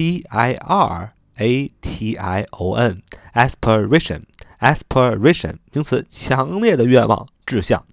[0.00, 7.84] P I R A T I O N，aspiration，aspiration，名词，强烈的愿望、志向。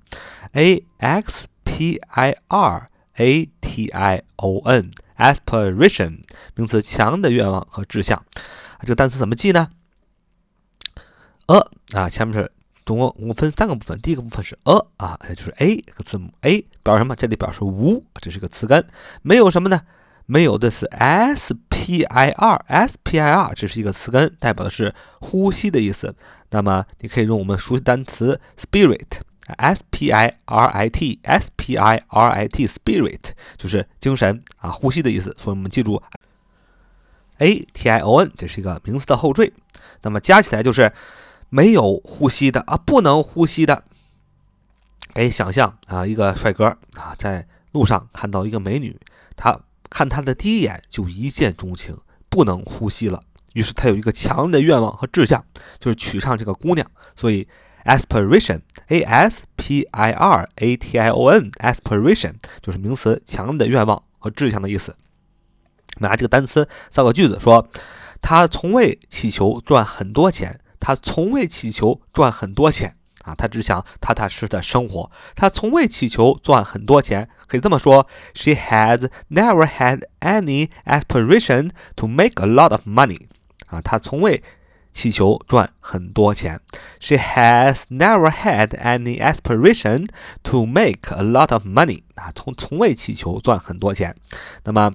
[0.54, 6.22] A X P I R A T I O N，aspiration，
[6.56, 8.26] 名词，强的愿望和志向。
[8.80, 9.68] 这个单词怎么记呢
[11.48, 11.58] ？a
[11.92, 12.50] 啊，前面是
[12.86, 17.18] 总共共分三个部分，第一个部分是 a 啊，也就是 A 这个字母 A，表示什么？
[17.18, 18.88] 这里表示无，这是个词根，
[19.22, 19.82] 没有什么呢？
[20.30, 21.54] 没有的是 S
[21.88, 26.14] P I R，S P I R，这是一个词根，代表的是呼吸的意思。
[26.50, 33.22] 那么你可以用我们熟悉单词 spirit，S P I R I T，S P I R I T，spirit
[33.56, 35.34] 就是精神啊，呼吸的意思。
[35.40, 36.04] 所以我们记住
[37.38, 39.54] A T I O N，这是一个名词的后缀。
[40.02, 40.92] 那么加起来就是
[41.48, 43.86] 没有呼吸的啊，不能呼吸的。
[45.14, 46.66] 可以想象啊，一个帅哥
[46.98, 49.00] 啊，在路上看到一个美女，
[49.38, 49.62] 他。
[49.90, 51.98] 看他的第一眼就一见钟情，
[52.30, 53.24] 不能呼吸了。
[53.54, 55.44] 于是他有一个强烈的愿望和志向，
[55.80, 56.90] 就是娶上这个姑娘。
[57.16, 57.48] 所以
[57.86, 64.96] ，aspiration，a s p i r a t i o n，aspiration 就是名词，强烈的愿望和志向的意思。
[66.00, 67.68] 拿这个单词造个句子，说
[68.22, 72.97] 他从未祈求赚很多钱，他从未祈求赚很多钱。
[73.28, 77.28] 啊，他只想踏踏实实的生活，他从未祈求赚很多钱。
[77.46, 83.28] 可以这么说：She has never had any aspiration to make a lot of money。
[83.68, 84.42] 啊，他从未
[84.94, 86.62] 祈求赚很多钱。
[87.02, 90.08] She has never had any aspiration
[90.44, 92.04] to make a lot of money。
[92.16, 94.16] 啊，从从未祈求赚很多钱。
[94.64, 94.94] 那么。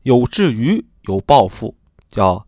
[0.03, 1.75] 有志于、有抱负，
[2.09, 2.47] 叫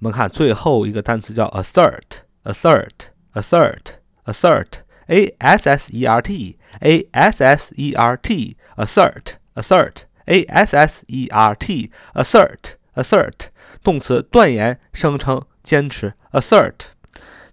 [0.00, 2.00] 们看最后一个单词叫 assert,
[2.42, 2.90] assert,
[3.32, 3.94] assert,
[4.24, 4.66] assert,
[5.06, 9.94] a s s e r t, a s s e r t, assert, assert
[10.26, 13.48] a s s e r t, assert, assert，
[13.82, 16.74] 动词，断言、声称、坚持，assert，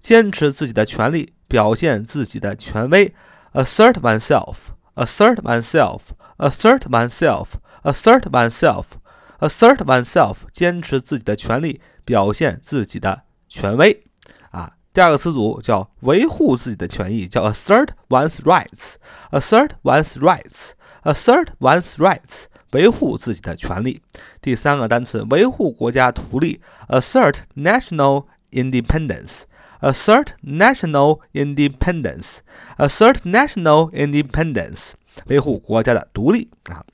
[0.01, 3.13] 坚持自己的权利，表现自己的权威
[3.53, 14.05] ，assert oneself，assert oneself，assert oneself，assert oneself，assert oneself，坚持自己的权利，表现自己的权威。
[14.51, 22.45] 啊，第二个词组叫维护自己的权益，叫 assert one's rights，assert one's rights，assert one's rights。
[22.72, 24.02] 维护自己的权利。
[24.40, 34.92] 第三个单词，维护国家独立，assert national independence，assert national independence，assert national independence，
[35.26, 36.84] 维护国家的独立啊。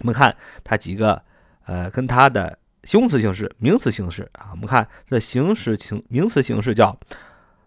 [0.00, 1.24] 我们看它几个
[1.64, 4.50] 呃，跟它的形容词形式、名词形式啊。
[4.52, 6.98] 我们看这形式形名词形式叫